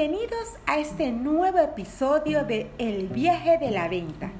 Bienvenidos 0.00 0.54
a 0.66 0.78
este 0.78 1.12
nuevo 1.12 1.58
episodio 1.58 2.46
de 2.46 2.70
El 2.78 3.08
viaje 3.08 3.58
de 3.58 3.70
la 3.70 3.86
venta, 3.86 4.30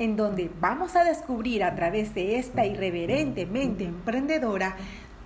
en 0.00 0.16
donde 0.16 0.50
vamos 0.60 0.96
a 0.96 1.04
descubrir 1.04 1.62
a 1.62 1.76
través 1.76 2.16
de 2.16 2.36
esta 2.36 2.66
irreverentemente 2.66 3.84
emprendedora 3.84 4.74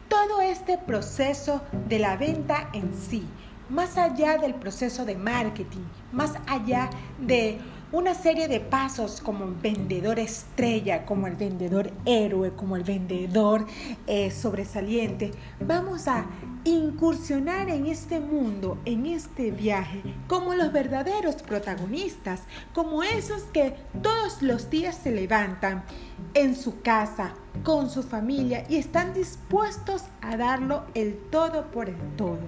todo 0.08 0.42
este 0.42 0.76
proceso 0.76 1.62
de 1.88 1.98
la 1.98 2.18
venta 2.18 2.68
en 2.74 2.92
sí, 2.94 3.26
más 3.70 3.96
allá 3.96 4.36
del 4.36 4.56
proceso 4.56 5.06
de 5.06 5.16
marketing, 5.16 5.86
más 6.12 6.34
allá 6.46 6.90
de 7.18 7.58
una 7.92 8.14
serie 8.14 8.48
de 8.48 8.58
pasos 8.58 9.20
como 9.20 9.54
vendedor 9.60 10.18
estrella, 10.18 11.04
como 11.04 11.26
el 11.26 11.36
vendedor 11.36 11.92
héroe, 12.06 12.52
como 12.52 12.76
el 12.76 12.84
vendedor 12.84 13.66
eh, 14.06 14.30
sobresaliente. 14.30 15.30
Vamos 15.60 16.08
a 16.08 16.24
incursionar 16.64 17.68
en 17.68 17.86
este 17.86 18.18
mundo, 18.18 18.78
en 18.86 19.04
este 19.04 19.50
viaje, 19.50 20.02
como 20.26 20.54
los 20.54 20.72
verdaderos 20.72 21.42
protagonistas, 21.42 22.44
como 22.72 23.02
esos 23.02 23.42
que 23.52 23.76
todos 24.02 24.40
los 24.40 24.70
días 24.70 24.96
se 24.96 25.10
levantan 25.10 25.84
en 26.32 26.56
su 26.56 26.80
casa, 26.80 27.34
con 27.62 27.90
su 27.90 28.02
familia 28.02 28.64
y 28.70 28.76
están 28.76 29.12
dispuestos 29.12 30.04
a 30.22 30.38
darlo 30.38 30.84
el 30.94 31.18
todo 31.30 31.70
por 31.70 31.90
el 31.90 32.16
todo. 32.16 32.40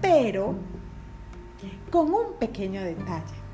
Pero 0.00 0.54
con 1.90 2.14
un 2.14 2.34
pequeño 2.38 2.82
detalle 2.82 3.45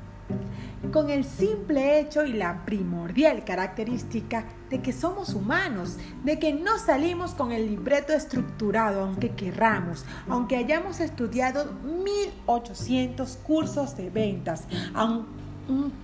con 0.91 1.09
el 1.09 1.23
simple 1.23 1.99
hecho 1.99 2.25
y 2.25 2.33
la 2.33 2.65
primordial 2.65 3.43
característica 3.43 4.45
de 4.69 4.81
que 4.81 4.91
somos 4.91 5.33
humanos, 5.33 5.97
de 6.23 6.39
que 6.39 6.53
no 6.53 6.77
salimos 6.77 7.31
con 7.31 7.51
el 7.51 7.67
libreto 7.67 8.13
estructurado 8.13 9.01
aunque 9.01 9.31
querramos, 9.31 10.05
aunque 10.27 10.57
hayamos 10.57 10.99
estudiado 10.99 11.73
1800 11.83 13.37
cursos 13.37 13.95
de 13.97 14.09
ventas, 14.09 14.63
aun 14.93 15.43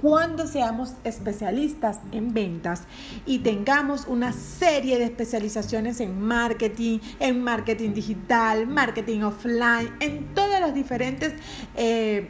cuando 0.01 0.47
seamos 0.47 0.93
especialistas 1.03 1.99
en 2.11 2.33
ventas 2.33 2.83
y 3.25 3.39
tengamos 3.39 4.05
una 4.07 4.31
serie 4.31 4.97
de 4.97 5.05
especializaciones 5.05 5.99
en 5.99 6.21
marketing, 6.21 6.99
en 7.19 7.43
marketing 7.43 7.93
digital, 7.93 8.67
marketing 8.67 9.21
offline, 9.21 9.93
en 9.99 10.33
todas 10.33 10.61
las 10.61 10.73
diferentes 10.73 11.33
eh, 11.75 12.29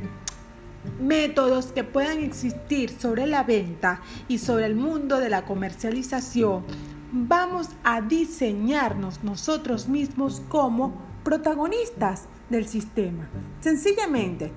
métodos 1.00 1.68
que 1.68 1.84
puedan 1.84 2.20
existir 2.20 2.90
sobre 2.90 3.28
la 3.28 3.44
venta 3.44 4.02
y 4.28 4.38
sobre 4.38 4.66
el 4.66 4.76
mundo 4.76 5.20
de 5.20 5.30
la 5.30 5.46
comercialización, 5.46 6.64
vamos 7.12 7.70
a 7.84 8.02
diseñarnos 8.02 9.24
nosotros 9.24 9.88
mismos 9.88 10.42
como 10.50 10.94
protagonistas 11.24 12.26
del 12.50 12.68
sistema. 12.68 13.30
Sencillamente, 13.60 14.52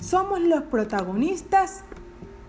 somos 0.00 0.40
los 0.40 0.64
protagonistas 0.64 1.84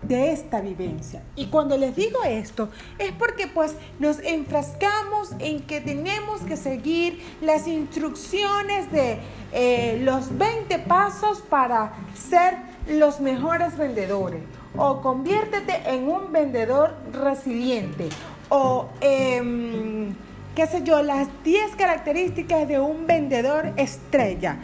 de 0.02 0.32
esta 0.32 0.60
vivencia. 0.60 1.22
Y 1.34 1.46
cuando 1.46 1.76
les 1.76 1.96
digo 1.96 2.22
esto, 2.24 2.68
es 2.98 3.12
porque 3.12 3.46
pues 3.46 3.74
nos 3.98 4.18
enfrascamos 4.20 5.32
en 5.38 5.62
que 5.62 5.80
tenemos 5.80 6.42
que 6.42 6.56
seguir 6.56 7.22
las 7.40 7.66
instrucciones 7.66 8.90
de 8.92 9.18
eh, 9.52 10.00
los 10.02 10.36
20 10.36 10.78
pasos 10.80 11.40
para 11.40 11.94
ser 12.14 12.73
los 12.88 13.20
mejores 13.20 13.76
vendedores. 13.76 14.42
O 14.76 15.00
conviértete 15.00 15.82
en 15.86 16.08
un 16.08 16.32
vendedor 16.32 16.94
resiliente. 17.12 18.08
O, 18.48 18.88
em, 19.00 20.14
qué 20.54 20.66
sé 20.66 20.82
yo, 20.82 21.02
las 21.02 21.28
10 21.44 21.76
características 21.76 22.68
de 22.68 22.78
un 22.80 23.06
vendedor 23.06 23.72
estrella. 23.76 24.58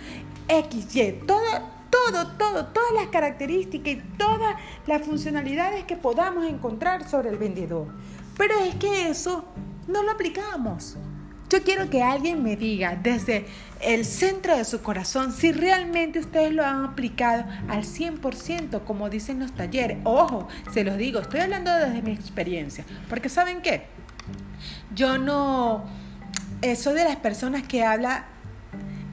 XY, 0.49 1.23
todo 1.27 1.81
todo, 1.91 2.29
todo, 2.39 2.67
todas 2.67 2.93
las 2.95 3.09
características 3.09 3.95
y 3.95 3.97
todas 4.17 4.57
las 4.87 5.03
funcionalidades 5.03 5.85
que 5.85 5.97
podamos 5.97 6.47
encontrar 6.47 7.09
sobre 7.09 7.31
el 7.31 7.37
vendedor. 7.37 7.89
Pero 8.37 8.55
es 8.61 8.75
que 8.77 9.09
eso 9.09 9.45
no 9.87 10.03
lo 10.03 10.13
aplicamos. 10.13 10.97
Yo 11.51 11.63
quiero 11.63 11.91
que 11.91 12.03
alguien 12.03 12.43
me 12.43 12.57
diga 12.57 12.97
desde 13.03 13.47
el 13.83 14.05
centro 14.05 14.57
de 14.57 14.65
su 14.65 14.83
corazón 14.83 15.33
si 15.33 15.53
realmente 15.53 16.19
ustedes 16.19 16.53
lo 16.53 16.65
han 16.65 16.85
aplicado 16.85 17.45
al 17.69 17.85
100% 17.85 18.85
como 18.85 19.11
dicen 19.11 19.39
los 19.39 19.53
talleres. 19.53 19.99
Ojo, 20.05 20.49
se 20.73 20.85
los 20.85 20.97
digo, 20.97 21.21
estoy 21.21 21.41
hablando 21.41 21.75
desde 21.75 22.03
mi 22.03 22.13
experiencia. 22.13 22.85
Porque 23.09 23.29
¿saben 23.29 23.63
qué? 23.63 23.87
Yo 24.95 25.19
no 25.19 25.85
eh, 26.63 26.77
soy 26.77 26.95
de 26.95 27.05
las 27.05 27.17
personas 27.17 27.63
que 27.63 27.85
habla 27.85 28.27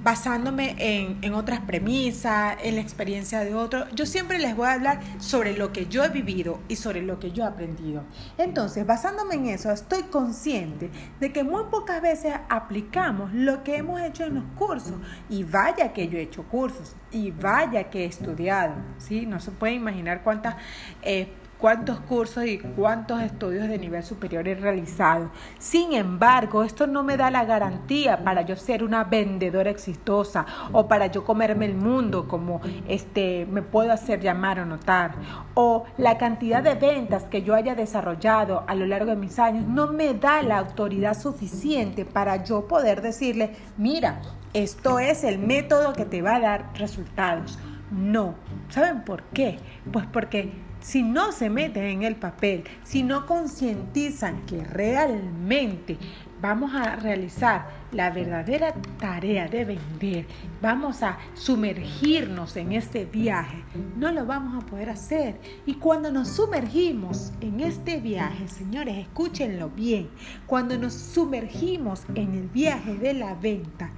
basándome 0.08 0.74
en, 0.80 1.34
otras 1.34 1.60
premisas, 1.60 2.56
en 2.64 2.76
la 2.76 2.82
experiencia 2.82 3.42
de 3.42 3.54
otros. 3.54 3.90
Yo 3.94 4.06
siempre 4.06 4.40
les 4.40 4.56
voy 4.56 4.68
a 4.68 4.72
hablar 4.72 5.02
sobre 5.20 5.52
lo 5.52 5.74
que 5.74 5.88
yo 5.88 6.02
he 6.06 6.08
vivido 6.08 6.62
y 6.70 6.78
sobre 6.78 7.02
lo 7.02 7.20
que 7.20 7.34
yo 7.34 7.44
he 7.44 7.48
aprendido. 7.48 8.04
Entonces, 8.38 8.88
basándome 8.88 9.36
en 9.36 9.48
eso, 9.48 9.70
estoy 9.70 10.04
consciente 10.04 10.90
de 11.20 11.34
que 11.34 11.44
muy 11.44 11.66
pocas 11.70 12.02
veces 12.02 12.34
aplicamos 12.48 13.34
lo 13.34 13.66
que 13.66 13.76
hemos 13.76 14.00
hecho 14.00 14.24
en 14.24 14.36
los 14.36 14.46
cursos. 14.56 14.96
Y 15.30 15.44
vaya 15.44 15.92
que 15.92 16.08
yo 16.08 16.18
he 16.18 16.22
hecho 16.22 16.44
cursos, 16.44 16.96
y 17.12 17.32
vaya 17.32 17.90
que 17.90 18.04
he 18.04 18.06
estudiado, 18.06 18.76
¿sí? 19.00 19.26
No 19.26 19.42
se 19.42 19.52
puede 19.52 19.74
imaginar 19.74 20.24
cuántas... 20.24 20.56
Eh, 21.02 21.34
cuántos 21.60 22.00
cursos 22.02 22.46
y 22.46 22.60
cuántos 22.60 23.22
estudios 23.22 23.68
de 23.68 23.78
nivel 23.78 24.04
superior 24.04 24.48
he 24.48 24.56
realizado. 24.56 25.32
Sin 25.58 25.94
embargo, 25.94 26.64
esto 26.64 26.88
no 26.88 27.04
me 27.04 27.18
da 27.18 27.32
la 27.32 27.46
garantía 27.46 28.24
para 28.24 28.44
yo 28.44 28.56
ser 28.56 28.84
una 28.84 29.04
vendedora 29.04 29.70
exitosa 29.70 30.46
o 30.72 30.88
para 30.88 31.08
yo 31.08 31.24
comerme 31.24 31.66
el 31.66 31.76
mundo 31.76 32.28
como 32.28 32.62
este 32.88 33.48
me 33.50 33.62
puedo 33.62 33.92
hacer 33.92 34.22
llamar 34.22 34.60
o 34.60 34.66
notar 34.66 35.16
o 35.54 35.86
la 35.98 36.18
cantidad 36.18 36.62
de 36.62 36.76
ventas 36.76 37.24
que 37.26 37.42
yo 37.42 37.56
haya 37.56 37.76
desarrollado 37.76 38.64
a 38.68 38.76
lo 38.76 38.86
largo 38.86 39.12
de 39.12 39.16
mis 39.16 39.40
años 39.40 39.68
no 39.68 39.88
me 39.88 40.14
da 40.14 40.42
la 40.44 40.60
autoridad 40.60 41.20
suficiente 41.20 42.06
para 42.06 42.44
yo 42.44 42.68
poder 42.68 43.02
decirle, 43.02 43.52
mira, 43.78 44.22
esto 44.54 45.00
es 45.00 45.24
el 45.24 45.40
método 45.40 45.94
que 45.94 46.06
te 46.06 46.22
va 46.22 46.36
a 46.36 46.40
dar 46.40 46.70
resultados. 46.76 47.60
No. 47.92 48.36
¿Saben 48.70 49.04
por 49.04 49.24
qué? 49.24 49.60
Pues 49.92 50.06
porque 50.08 50.52
si 50.82 51.04
no 51.04 51.32
se 51.32 51.50
meten 51.50 51.84
en 51.84 52.04
el 52.04 52.16
papel, 52.16 52.64
si 52.84 53.04
no 53.04 53.26
concientizan 53.26 54.46
que 54.46 54.64
realmente 54.64 55.98
vamos 56.42 56.74
a 56.76 56.96
realizar 56.96 57.68
la 57.92 58.12
verdadera 58.12 58.74
tarea 59.00 59.48
de 59.48 59.66
vender, 59.66 60.26
vamos 60.62 61.02
a 61.02 61.18
sumergirnos 61.34 62.56
en 62.58 62.74
este 62.74 63.06
viaje, 63.06 63.64
no 63.96 64.12
lo 64.12 64.26
vamos 64.26 64.62
a 64.62 64.66
poder 64.66 64.90
hacer. 64.90 65.40
Y 65.66 65.76
cuando 65.76 66.12
nos 66.12 66.30
sumergimos 66.30 67.32
en 67.42 67.62
este 67.62 68.00
viaje, 68.00 68.48
señores, 68.48 68.98
escúchenlo 68.98 69.70
bien, 69.70 70.10
cuando 70.46 70.78
nos 70.78 70.94
sumergimos 70.94 72.04
en 72.14 72.34
el 72.34 72.48
viaje 72.50 72.96
de 72.96 73.14
la 73.14 73.34
venta, 73.36 73.92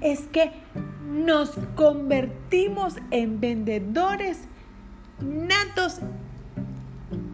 es 0.00 0.20
que 0.26 0.52
nos 1.06 1.52
convertimos 1.76 2.96
en 3.10 3.40
vendedores 3.40 4.48
natos 5.20 6.00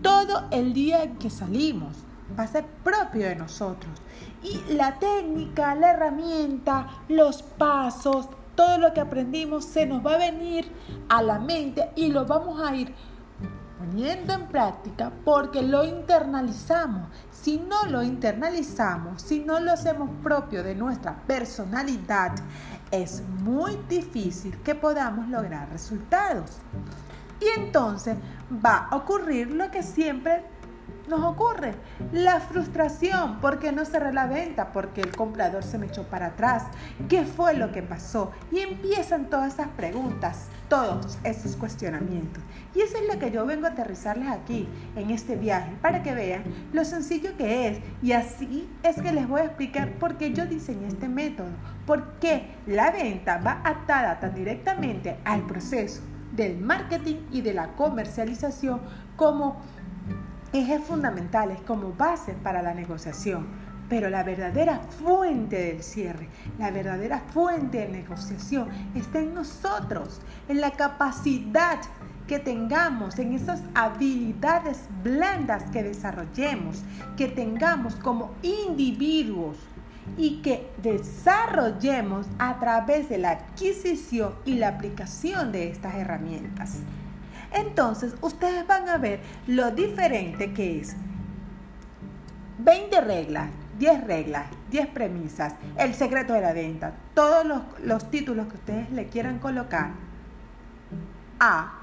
todo 0.03 0.49
el 0.51 0.73
día 0.73 1.03
en 1.05 1.17
que 1.17 1.31
salimos. 1.31 1.97
Va 2.39 2.45
a 2.45 2.49
ser 2.49 2.67
propio 2.83 3.27
de 3.27 3.37
nosotros. 3.37 3.93
Y 4.43 4.75
la 4.75 4.99
técnica, 4.99 5.75
la 5.75 5.93
herramienta, 5.93 6.89
los 7.09 7.43
pasos, 7.43 8.29
todo 8.55 8.79
lo 8.79 8.93
que 8.93 9.01
aprendimos 9.01 9.65
se 9.65 9.87
nos 9.87 10.05
va 10.05 10.15
a 10.15 10.19
venir 10.19 10.71
a 11.09 11.23
la 11.23 11.39
mente 11.39 11.91
y 11.97 12.09
lo 12.09 12.27
vamos 12.27 12.61
a 12.61 12.75
ir 12.75 12.93
poniendo 13.79 14.33
en 14.33 14.47
práctica 14.47 15.13
porque 15.25 15.63
lo 15.63 15.85
internalizamos. 15.85 17.09
Si 17.31 17.59
no 17.59 17.87
lo 17.87 18.03
internalizamos, 18.03 19.23
si 19.23 19.41
no 19.41 19.61
lo 19.61 19.73
hacemos 19.73 20.11
propio 20.23 20.63
de 20.63 20.75
nuestra 20.75 21.17
personalidad, 21.27 22.33
es 22.91 23.23
muy 23.43 23.79
difícil 23.89 24.57
que 24.63 24.75
podamos 24.75 25.29
lograr 25.29 25.69
resultados. 25.71 26.59
Y 27.41 27.61
entonces 27.61 28.17
va 28.65 28.89
a 28.91 28.97
ocurrir 28.97 29.51
lo 29.51 29.71
que 29.71 29.83
siempre 29.83 30.43
nos 31.09 31.23
ocurre, 31.25 31.75
la 32.13 32.41
frustración, 32.41 33.41
porque 33.41 33.73
no 33.73 33.85
cerré 33.85 34.13
la 34.13 34.27
venta, 34.27 34.73
porque 34.73 35.01
el 35.01 35.15
comprador 35.15 35.65
se 35.65 35.79
me 35.79 35.87
echó 35.87 36.05
para 36.05 36.27
atrás, 36.27 36.65
qué 37.09 37.25
fue 37.25 37.55
lo 37.55 37.73
que 37.73 37.83
pasó. 37.83 38.31
Y 38.51 38.61
empiezan 38.61 39.29
todas 39.29 39.55
esas 39.55 39.69
preguntas, 39.69 40.47
todos 40.69 41.19
esos 41.25 41.57
cuestionamientos. 41.57 42.43
Y 42.75 42.81
eso 42.81 42.97
es 42.99 43.13
lo 43.13 43.19
que 43.19 43.31
yo 43.31 43.45
vengo 43.47 43.67
a 43.67 43.71
aterrizarles 43.71 44.29
aquí, 44.29 44.69
en 44.97 45.11
este 45.11 45.37
viaje, 45.37 45.73
para 45.83 46.03
que 46.03 46.15
vean 46.15 46.45
lo 46.73 46.85
sencillo 46.85 47.37
que 47.37 47.69
es. 47.69 47.81
Y 48.03 48.13
así 48.13 48.71
es 48.83 49.01
que 49.01 49.13
les 49.13 49.29
voy 49.29 49.41
a 49.41 49.47
explicar 49.47 49.93
por 49.95 50.17
qué 50.17 50.33
yo 50.33 50.47
diseñé 50.47 50.87
este 50.87 51.09
método, 51.09 51.51
por 51.87 52.15
qué 52.21 52.55
la 52.67 52.91
venta 52.91 53.39
va 53.39 53.61
atada 53.65 54.21
tan 54.21 54.35
directamente 54.35 55.19
al 55.25 55.43
proceso 55.43 56.03
del 56.33 56.59
marketing 56.59 57.17
y 57.31 57.43
de 57.43 57.55
la 57.55 57.69
comercialización 57.75 58.81
como 59.17 59.57
ejes 60.53 60.83
fundamentales, 60.83 61.61
como 61.63 61.93
base 61.93 62.35
para 62.35 62.63
la 62.63 62.75
negociación. 62.75 63.47
Pero 63.89 64.09
la 64.09 64.23
verdadera 64.23 64.81
fuente 65.05 65.57
del 65.57 65.83
cierre, 65.83 66.29
la 66.59 66.71
verdadera 66.71 67.21
fuente 67.33 67.79
de 67.79 67.89
negociación 67.89 68.69
está 68.95 69.19
en 69.19 69.35
nosotros, 69.35 70.21
en 70.49 70.61
la 70.61 70.71
capacidad 70.71 71.79
que 72.27 72.39
tengamos, 72.39 73.19
en 73.19 73.33
esas 73.33 73.61
habilidades 73.75 74.79
blandas 75.03 75.65
que 75.73 75.83
desarrollemos, 75.83 76.83
que 77.17 77.29
tengamos 77.29 77.97
como 77.97 78.31
individuos 78.43 79.59
y 80.17 80.43
que 80.43 80.71
desarrollemos 80.83 82.27
a 82.39 82.59
través 82.59 83.09
de 83.09 83.19
la 83.19 83.31
adquisición 83.31 84.35
y 84.45 84.55
la 84.55 84.69
aplicación 84.69 85.53
de 85.53 85.71
estas 85.71 85.95
herramientas. 85.95 86.79
Entonces, 87.53 88.15
ustedes 88.21 88.67
van 88.67 88.89
a 88.89 88.99
ver 88.99 89.21
lo 89.47 89.71
diferente 89.71 90.53
que 90.53 90.81
es 90.81 90.97
20 92.59 93.01
reglas, 93.01 93.51
10 93.79 94.05
reglas, 94.05 94.47
10 94.71 94.87
premisas, 94.89 95.55
el 95.77 95.95
secreto 95.95 96.33
de 96.33 96.41
la 96.41 96.53
venta, 96.53 96.95
todos 97.15 97.45
los, 97.45 97.63
los 97.83 98.11
títulos 98.11 98.47
que 98.49 98.55
ustedes 98.55 98.91
le 98.91 99.09
quieran 99.09 99.39
colocar 99.39 99.91
a 101.41 101.79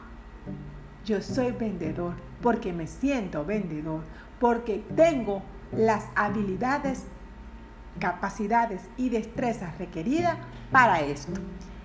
yo 1.05 1.21
soy 1.21 1.51
vendedor 1.51 2.13
porque 2.41 2.73
me 2.73 2.87
siento 2.87 3.45
vendedor, 3.45 4.03
porque 4.39 4.83
tengo 4.95 5.41
las 5.71 6.05
habilidades, 6.15 7.03
capacidades 7.99 8.81
y 8.97 9.09
destrezas 9.09 9.77
requeridas 9.77 10.37
para 10.71 11.01
esto. 11.01 11.33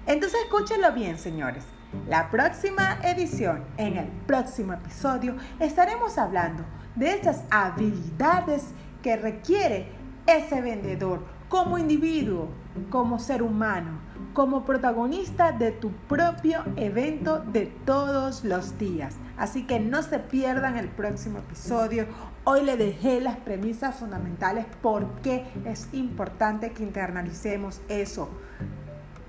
Entonces 0.07 0.41
escúchenlo 0.45 0.93
bien, 0.93 1.19
señores. 1.19 1.65
La 2.09 2.29
próxima 2.29 2.99
edición, 3.03 3.65
en 3.77 3.97
el 3.97 4.07
próximo 4.27 4.73
episodio, 4.73 5.37
estaremos 5.61 6.19
hablando 6.19 6.65
de 6.97 7.13
estas 7.13 7.45
habilidades 7.51 8.67
que 9.03 9.17
requiere 9.17 9.89
ese 10.27 10.61
vendedor 10.61 11.25
como 11.49 11.79
individuo, 11.79 12.49
como 12.91 13.19
ser 13.19 13.43
humano, 13.43 14.01
como 14.35 14.65
protagonista 14.65 15.53
de 15.53 15.71
tu 15.71 15.93
propio 15.93 16.65
evento 16.77 17.39
de 17.39 17.67
todos 17.87 18.45
los 18.45 18.77
días. 18.79 19.15
Así 19.39 19.65
que 19.65 19.79
no 19.79 20.03
se 20.03 20.19
pierdan 20.19 20.77
el 20.77 20.89
próximo 20.89 21.39
episodio. 21.39 22.07
Hoy 22.43 22.63
le 22.65 22.77
dejé 22.77 23.21
las 23.21 23.37
premisas 23.37 23.95
fundamentales 23.95 24.67
porque 24.83 25.47
es 25.65 25.89
importante 25.93 26.73
que 26.73 26.83
internalicemos 26.83 27.81
eso, 27.89 28.29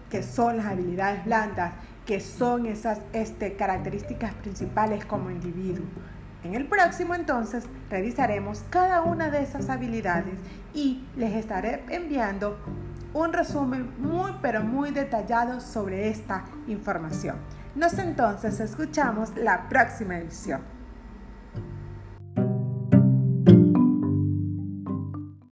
que 0.10 0.24
son 0.24 0.57
las 0.57 0.66
habilidades 0.66 1.24
blandas, 1.24 1.75
que 2.06 2.19
son 2.19 2.66
esas 2.66 3.00
este, 3.13 3.56
características 3.56 4.34
principales 4.34 5.06
como 5.06 5.30
individuo. 5.30 5.86
En 6.44 6.56
el 6.56 6.66
próximo 6.66 7.13
entonces 7.13 7.66
revisaremos 7.92 8.63
cada 8.72 9.02
una 9.02 9.30
de 9.30 9.44
esas 9.44 9.69
habilidades 9.69 10.36
y 10.74 11.04
les 11.16 11.34
estaré 11.34 11.84
enviando 11.90 12.57
un 13.16 13.32
resumen 13.32 13.94
muy 13.98 14.34
pero 14.42 14.62
muy 14.62 14.92
detallado 14.92 15.62
sobre 15.62 16.10
esta 16.10 16.44
información. 16.68 17.38
Nos 17.74 17.98
entonces 17.98 18.60
escuchamos 18.60 19.36
la 19.38 19.70
próxima 19.70 20.18
edición. 20.18 20.75